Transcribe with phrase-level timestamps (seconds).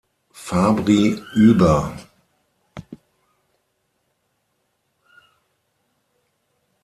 [0.33, 1.93] Fabri" über.